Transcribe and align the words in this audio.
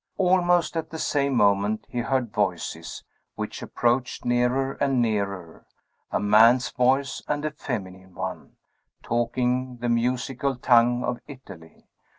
Almost 0.17 0.75
at 0.75 0.89
the 0.89 0.97
same 0.97 1.35
moment 1.35 1.85
he 1.87 1.99
heard 1.99 2.33
voices, 2.33 3.03
which 3.35 3.61
approached 3.61 4.25
nearer 4.25 4.71
and 4.81 4.99
nearer; 4.99 5.67
a 6.09 6.19
man's 6.19 6.71
voice, 6.71 7.21
and 7.27 7.45
a 7.45 7.51
feminine 7.51 8.15
one, 8.15 8.55
talking 9.03 9.77
the 9.77 9.89
musical 9.89 10.55
tongue 10.55 11.03
of 11.03 11.19
Italy. 11.27 11.85